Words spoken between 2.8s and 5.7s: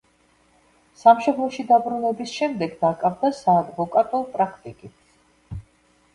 დაკავდა საადვოკატო პრაქტიკით.